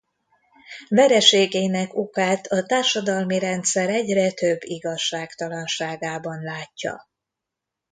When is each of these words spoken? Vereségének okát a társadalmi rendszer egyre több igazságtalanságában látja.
Vereségének 0.89 1.93
okát 1.95 2.45
a 2.47 2.63
társadalmi 2.65 3.39
rendszer 3.39 3.89
egyre 3.89 4.31
több 4.31 4.57
igazságtalanságában 4.61 6.41
látja. 6.43 7.07